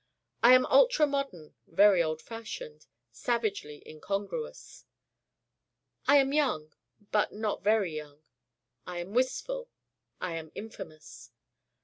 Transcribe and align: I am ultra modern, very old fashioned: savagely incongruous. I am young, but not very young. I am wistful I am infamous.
I 0.41 0.55
am 0.55 0.65
ultra 0.65 1.05
modern, 1.05 1.53
very 1.67 2.01
old 2.01 2.23
fashioned: 2.23 2.87
savagely 3.11 3.83
incongruous. 3.85 4.85
I 6.07 6.15
am 6.17 6.33
young, 6.33 6.73
but 7.11 7.33
not 7.33 7.63
very 7.63 7.95
young. 7.97 8.23
I 8.87 8.97
am 8.97 9.13
wistful 9.13 9.69
I 10.19 10.33
am 10.37 10.51
infamous. 10.55 11.29